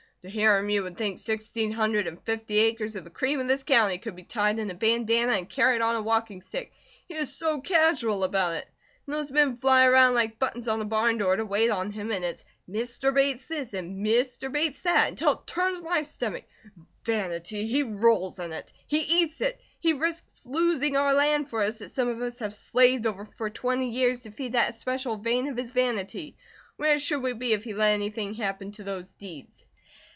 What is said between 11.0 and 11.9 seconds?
door to wait on